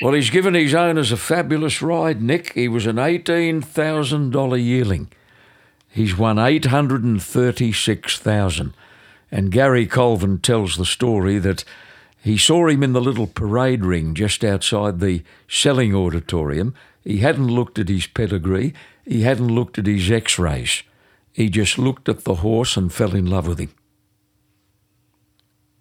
[0.02, 2.54] Well, he's given his owners a fabulous ride, Nick.
[2.54, 5.10] He was an $18,000 yearling.
[5.90, 8.74] He's won 836,000.
[9.32, 11.66] And Gary Colvin tells the story that
[12.26, 16.74] he saw him in the little parade ring just outside the selling auditorium.
[17.04, 18.74] He hadn't looked at his pedigree,
[19.06, 20.82] he hadn't looked at his x rays.
[21.32, 23.70] He just looked at the horse and fell in love with him.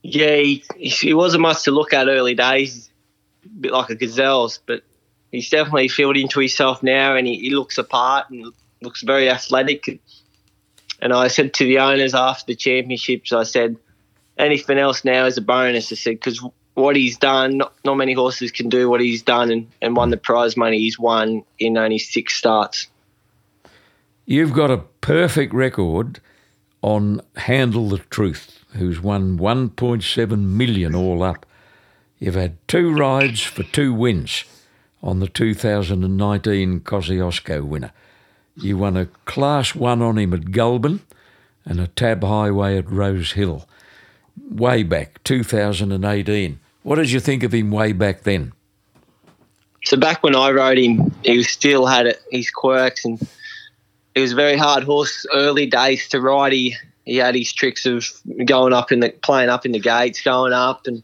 [0.03, 2.91] Yeah, he, he wasn't much to look at early days,
[3.47, 4.83] a bit like a gazelle's, but
[5.33, 8.53] he's definitely filled into himself now and he, he looks apart and
[8.83, 9.99] looks very athletic.
[11.01, 13.79] And I said to the owners after the championships, I said,
[14.39, 15.93] anything else now is a bonus.
[15.93, 16.45] I said, because
[16.75, 20.11] what he's done, not, not, many horses can do what he's done and, and won
[20.11, 22.89] the prize money he's won in only six starts.
[24.27, 26.21] You've got a perfect record
[26.83, 31.47] on Handle the Truth, who's won 1.7 million all up.
[32.19, 34.45] You've had two rides for two wins
[35.03, 37.93] on the 2019 Kosciuszko winner.
[38.57, 41.01] You won a Class 1 on him at Goulburn
[41.65, 43.69] and a Tab Highway at Rose Hill.
[44.37, 46.61] Way back, 2018.
[46.83, 48.53] What did you think of him way back then?
[49.85, 53.21] So back when I rode him, he still had his quirks and
[54.15, 56.53] he was a very hard horse early days to ride.
[56.53, 58.07] He, he had his tricks of
[58.45, 61.03] going up in the playing up in the gates, going up, and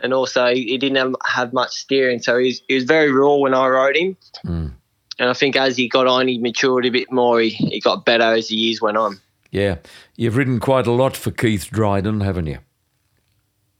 [0.00, 3.36] and also he didn't have, have much steering, so he was, he was very raw
[3.36, 4.16] when I rode him.
[4.44, 4.72] Mm.
[5.18, 7.40] And I think as he got on, he matured a bit more.
[7.40, 9.20] He, he got better as the years went on.
[9.54, 9.76] Yeah.
[10.16, 12.58] You've ridden quite a lot for Keith Dryden, haven't you?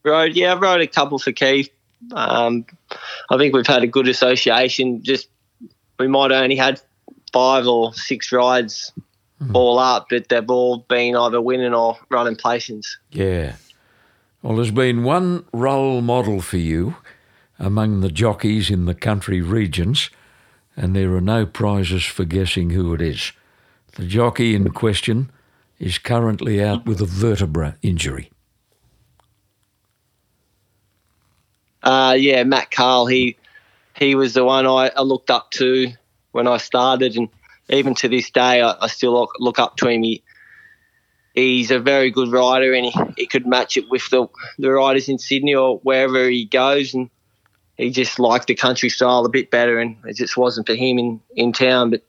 [0.05, 1.69] Rode, yeah, I've rode a couple for Keith.
[2.13, 2.65] Um,
[3.29, 5.03] I think we've had a good association.
[5.03, 5.29] Just
[5.99, 6.81] we might have only had
[7.33, 8.93] five or six rides
[9.43, 9.53] mm.
[9.53, 12.87] all up, but they've all been either winning or running placings.
[13.11, 13.57] Yeah.
[14.43, 16.95] Well, there's been one role model for you
[17.59, 20.09] among the jockeys in the country regions
[20.77, 23.33] and there are no prizes for guessing who it is.
[23.97, 25.31] The jockey in question
[25.85, 28.31] is currently out with a vertebra injury.
[31.83, 33.05] Uh, yeah, Matt Carl.
[33.05, 33.37] He
[33.95, 35.93] he was the one I, I, looked up to
[36.33, 37.29] when I started, and
[37.69, 40.03] even to this day, I, I still look, look, up to him.
[40.03, 40.23] He,
[41.35, 44.27] he's a very good rider, and he, he could match it with the
[44.59, 46.95] the riders in Sydney or wherever he goes.
[46.95, 47.11] And
[47.77, 50.99] he just liked the country style a bit better, and it just wasn't for him
[50.99, 51.91] in, in town.
[51.91, 52.03] But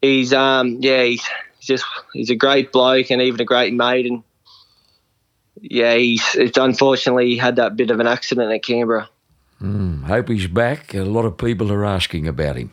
[0.00, 1.28] he's um yeah he's
[1.68, 4.24] just he's a great bloke and even a great mate, and
[5.60, 9.08] yeah he's it's unfortunately he had that bit of an accident at Canberra.
[9.60, 10.94] Mm, hope he's back.
[10.94, 12.72] A lot of people are asking about him.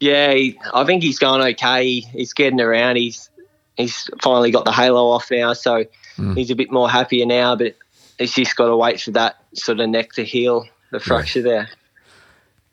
[0.00, 2.00] Yeah, he, I think he's going okay.
[2.00, 2.96] He's getting around.
[2.96, 3.30] He's
[3.76, 5.84] he's finally got the halo off now, so
[6.16, 6.36] mm.
[6.36, 7.56] he's a bit more happier now.
[7.56, 7.74] But
[8.18, 11.48] he's just got to wait for that sort of neck to heal the fracture right.
[11.48, 11.68] there.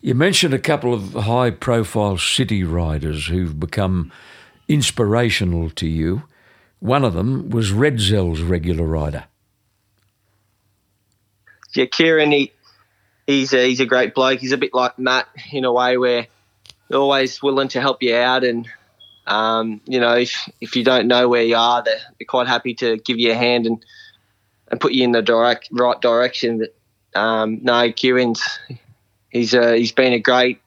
[0.01, 4.11] You mentioned a couple of high profile city riders who've become
[4.71, 6.23] inspirational to you.
[6.79, 9.25] One of them was Redzel's regular rider.
[11.73, 12.51] Yeah, Kerrin, he,
[13.27, 14.39] he's, a, he's a great bloke.
[14.39, 16.27] He's a bit like Matt in a way where
[16.93, 18.43] always willing to help you out.
[18.43, 18.67] And,
[19.27, 22.73] um, you know, if, if you don't know where you are, they're, they're quite happy
[22.75, 23.85] to give you a hand and,
[24.69, 26.59] and put you in the direct right direction.
[26.59, 28.43] But um, no, Kerrin's
[29.29, 30.61] he's a, he's been a great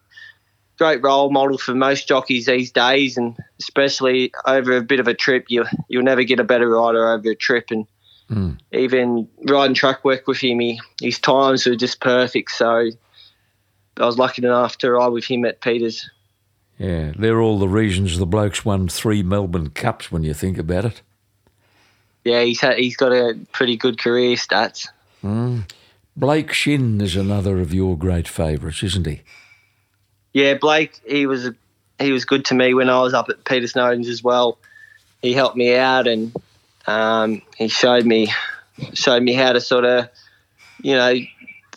[0.79, 5.15] great role model for most jockeys these days, and especially over a bit of a
[5.15, 7.71] trip, you you'll never get a better rider over a trip.
[7.71, 7.87] And
[8.31, 8.59] Mm.
[8.73, 12.53] even riding track work with him, he, his times were just perfect.
[12.53, 12.89] So
[13.99, 16.09] I was lucky enough to ride with him at Peters.
[16.79, 20.87] Yeah, they're all the reasons the bloke's won three Melbourne Cups when you think about
[20.87, 21.03] it.
[22.25, 24.89] Yeah, he's had, he's got a pretty good career stats.
[26.17, 29.21] Blake Shin is another of your great favourites, isn't he?
[30.35, 31.49] Yeah, Blake, he was
[31.99, 34.59] he was good to me when I was up at Peter Snowden's as well.
[35.23, 36.35] He helped me out and
[36.87, 38.31] um, he showed me
[38.93, 40.09] showed me how to sort of
[40.83, 41.15] you know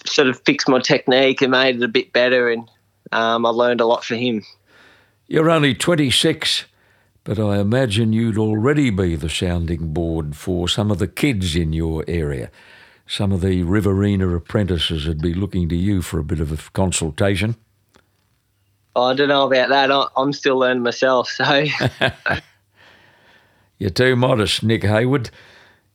[0.06, 2.68] sort of fix my technique and made it a bit better and
[3.12, 4.44] um, I learned a lot from him.
[5.28, 6.66] You're only 26,
[7.24, 11.74] but I imagine you'd already be the sounding board for some of the kids in
[11.74, 12.50] your area.
[13.06, 16.72] Some of the Riverina apprentices would be looking to you for a bit of a
[16.72, 17.56] consultation.
[19.04, 19.92] I don't know about that.
[19.92, 21.66] I- I'm still learning myself, so
[23.78, 25.30] You're too modest, Nick Heywood.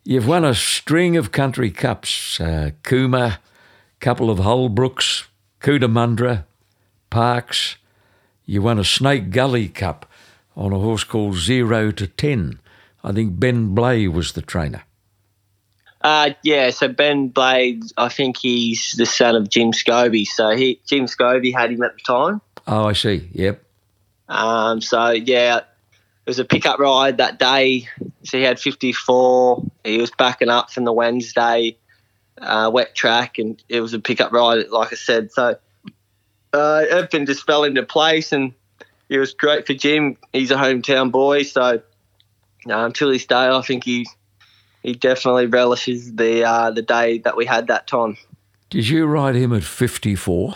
[0.05, 3.39] You've won a string of country cups uh, Cooma,
[4.01, 5.25] couple of Holbrooks,
[5.61, 6.45] Cootamundra,
[7.11, 7.77] Parks.
[8.47, 10.07] You won a Snake Gully Cup
[10.57, 12.61] on a horse called Zero to Ten.
[13.05, 14.83] I think Ben Blay was the trainer.
[16.01, 20.27] Uh, yeah, so Ben Blade, I think he's the son of Jim Scobie.
[20.27, 22.41] So he Jim Scobie had him at the time.
[22.67, 23.29] Oh, I see.
[23.33, 23.63] Yep.
[24.29, 25.65] Um, so yeah, it
[26.27, 27.89] was a pickup ride that day.
[28.23, 29.65] So he had 54.
[29.85, 31.77] He was backing up from the Wednesday
[32.41, 35.33] uh, wet track, and it was a pickup ride, like I said.
[35.33, 35.57] So
[36.53, 38.53] uh, everything just fell into place, and
[39.09, 40.17] it was great for Jim.
[40.33, 41.83] He's a hometown boy, so
[42.71, 44.07] um, till this day, I think he
[44.83, 48.17] he definitely relishes the uh, the day that we had that time.
[48.71, 50.55] Did you ride him at 54?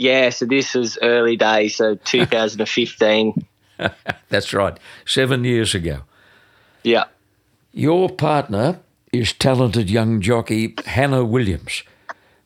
[0.00, 3.34] Yeah, so this was early days, so 2015.
[4.30, 4.80] That's right.
[5.04, 6.00] Seven years ago.
[6.82, 7.04] yeah.
[7.72, 8.80] Your partner
[9.12, 11.82] is talented young jockey Hannah Williams,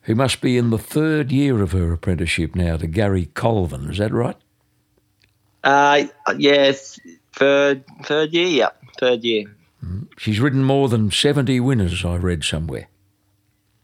[0.02, 3.88] who must be in the third year of her apprenticeship now to Gary Colvin.
[3.88, 4.36] Is that right?
[5.62, 6.98] Uh, yes,
[7.34, 8.48] third third year.
[8.48, 9.44] Yeah, third year.
[10.18, 12.88] She's ridden more than 70 winners, I read somewhere.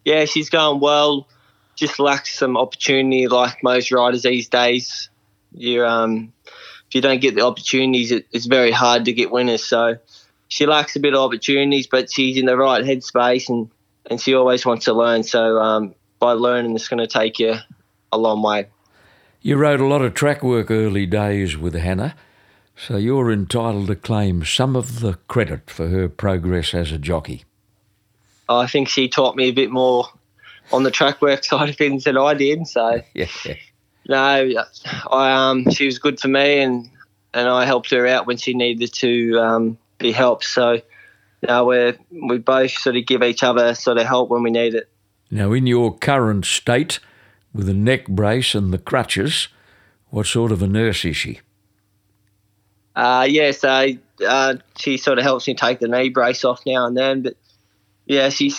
[0.05, 1.29] Yeah, she's going well.
[1.81, 5.09] Just lacks some opportunity, like most riders these days.
[5.53, 9.65] You um, if you don't get the opportunities, it, it's very hard to get winners.
[9.65, 9.97] So
[10.49, 13.71] she lacks a bit of opportunities, but she's in the right headspace and
[14.11, 15.23] and she always wants to learn.
[15.23, 17.55] So um, by learning, it's going to take you
[18.13, 18.67] a long way.
[19.41, 22.15] You rode a lot of track work early days with Hannah,
[22.77, 27.45] so you're entitled to claim some of the credit for her progress as a jockey.
[28.51, 30.09] I think she taught me a bit more
[30.73, 32.67] on the track work side of things than I did.
[32.67, 33.27] So Yeah.
[34.09, 34.65] no,
[35.11, 36.89] I um, she was good for me, and
[37.35, 40.45] and I helped her out when she needed to um, be helped.
[40.45, 40.81] So
[41.47, 44.75] now we we both sort of give each other sort of help when we need
[44.75, 44.89] it.
[45.31, 46.99] Now, in your current state,
[47.55, 49.49] with the neck brace and the crutches,
[50.09, 51.41] what sort of a nurse is she?
[52.97, 53.93] Uh, yeah, so
[54.27, 57.23] uh, she sort of helps me take the knee brace off now and then.
[57.23, 57.37] But
[58.07, 58.53] yeah, she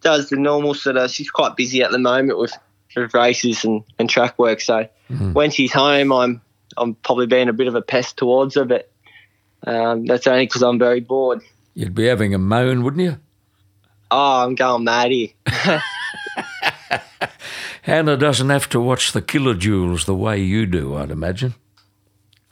[0.00, 1.10] does the normal sort of.
[1.10, 2.56] She's quite busy at the moment with,
[2.96, 4.60] with races and, and track work.
[4.60, 4.88] So
[5.32, 6.40] when she's home, I'm
[6.76, 8.90] I'm probably being a bit of a pest towards her, but
[9.66, 11.42] um, that's only because I'm very bored.
[11.74, 13.18] You'd be having a moan, wouldn't you?
[14.10, 15.28] Oh, I'm going mad here.
[17.82, 21.54] Hannah doesn't have to watch the kilojoules the way you do, I'd imagine.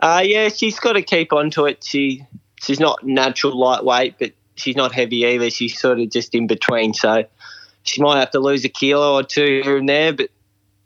[0.01, 1.83] Uh, yeah, she's got to keep on to it.
[1.83, 2.25] She
[2.63, 5.51] she's not natural lightweight, but she's not heavy either.
[5.51, 6.95] She's sort of just in between.
[6.95, 7.25] So
[7.89, 10.13] she might have to lose a kilo or two here and there.
[10.13, 10.31] But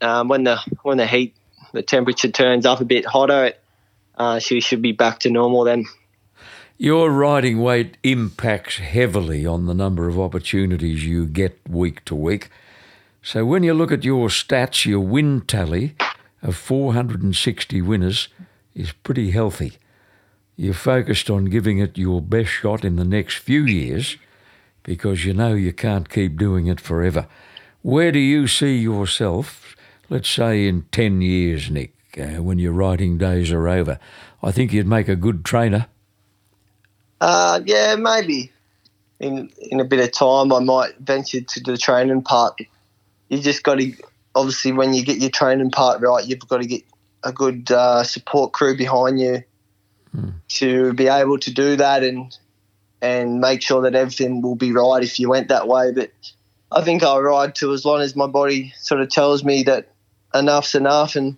[0.01, 1.35] um, when the when the heat,
[1.73, 3.53] the temperature turns up a bit hotter,
[4.17, 5.85] uh, she should be back to normal then.
[6.77, 12.49] Your riding weight impacts heavily on the number of opportunities you get week to week.
[13.21, 15.95] So when you look at your stats, your win tally
[16.41, 18.27] of 460 winners
[18.75, 19.73] is pretty healthy.
[20.57, 24.17] You're focused on giving it your best shot in the next few years
[24.83, 27.27] because you know you can't keep doing it forever.
[27.81, 29.75] Where do you see yourself,
[30.09, 33.99] let's say in 10 years, Nick, uh, when your writing days are over?
[34.41, 35.87] I think you'd make a good trainer.
[37.19, 38.51] Uh, yeah, maybe
[39.19, 42.59] in in a bit of time I might venture to the training part.
[43.29, 43.93] You just got to
[44.35, 46.83] obviously when you get your training part right, you've got to get
[47.23, 49.43] a good uh, support crew behind you
[50.47, 52.37] to be able to do that and
[53.03, 55.91] and make sure that everything will be right if you went that way.
[55.91, 56.11] But
[56.71, 59.89] I think I'll ride to as long as my body sort of tells me that
[60.33, 61.35] enough's enough, and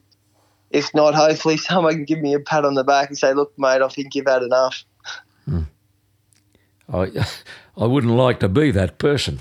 [0.69, 3.57] if not, hopefully someone can give me a pat on the back and say, "Look,
[3.57, 4.83] mate, I think you've had enough."
[6.87, 7.11] I,
[7.77, 9.39] I wouldn't like to be that person.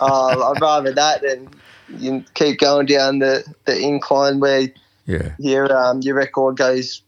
[0.00, 1.50] uh, I'd rather that than
[1.88, 4.68] you keep going down the, the incline where
[5.04, 5.32] Yeah.
[5.38, 7.02] your um, your record goes,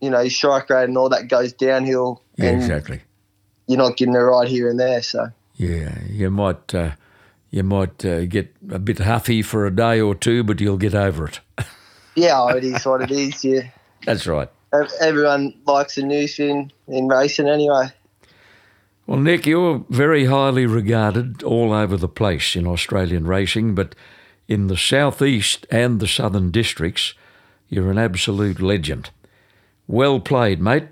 [0.00, 3.02] you know, your strike rate and all that goes downhill, Yeah, and exactly.
[3.66, 5.02] You're not getting a ride here and there.
[5.02, 6.92] So Yeah, you might uh,
[7.50, 10.94] you might uh, get a bit huffy for a day or two, but you'll get
[10.94, 11.40] over it.
[12.14, 13.44] yeah, oh, it is what it is.
[13.44, 13.68] Yeah,
[14.04, 14.48] That's right.
[15.00, 17.90] Everyone likes a noose in in racing anyway.
[19.06, 23.94] Well, Nick, you're very highly regarded all over the place in Australian racing, but
[24.48, 27.12] in the southeast and the southern districts,
[27.68, 29.10] you're an absolute legend.
[29.86, 30.88] Well played, mate.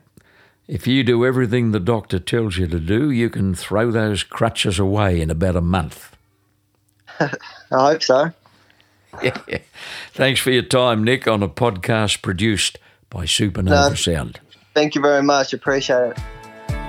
[0.72, 4.78] If you do everything the doctor tells you to do, you can throw those crutches
[4.78, 6.16] away in about a month.
[7.20, 7.30] I
[7.70, 8.32] hope so.
[10.14, 12.78] Thanks for your time, Nick, on a podcast produced
[13.10, 13.94] by Supernova No.
[13.94, 14.40] Sound.
[14.72, 15.52] Thank you very much.
[15.52, 16.18] Appreciate it.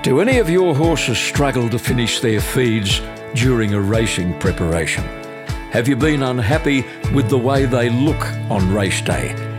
[0.01, 3.01] Do any of your horses struggle to finish their feeds
[3.35, 5.03] during a racing preparation?
[5.73, 9.52] Have you been unhappy with the way they look on race day?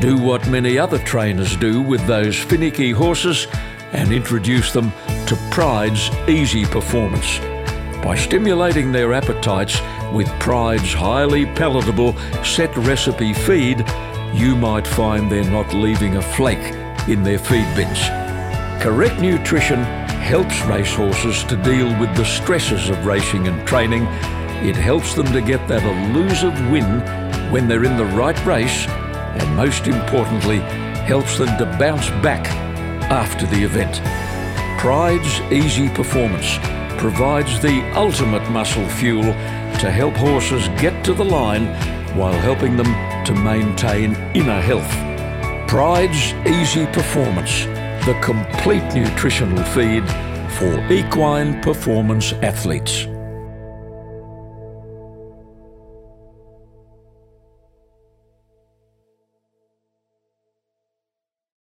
[0.00, 3.46] Do what many other trainers do with those finicky horses
[3.92, 4.92] and introduce them
[5.26, 7.38] to Pride's Easy Performance.
[8.02, 9.78] By stimulating their appetites
[10.10, 13.84] with Prydes highly palatable set recipe feed,
[14.32, 16.74] you might find they're not leaving a flake
[17.06, 18.00] in their feed bins.
[18.82, 24.04] Correct nutrition helps racehorses to deal with the stresses of racing and training.
[24.66, 27.00] It helps them to get that elusive win
[27.52, 28.86] when they're in the right race,
[29.38, 30.58] and most importantly,
[31.06, 32.46] helps them to bounce back
[33.10, 34.00] after the event.
[34.80, 36.58] Pride's Easy Performance
[36.98, 39.32] provides the ultimate muscle fuel
[39.80, 41.66] to help horses get to the line
[42.16, 42.92] while helping them
[43.24, 44.90] to maintain inner health.
[45.68, 47.64] Pride's Easy Performance,
[48.06, 50.04] the complete nutritional feed
[50.52, 53.09] for equine performance athletes.